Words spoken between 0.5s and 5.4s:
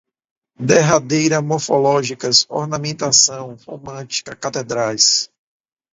Derradeira, morfológicas, ornamentação, romântica, catedrais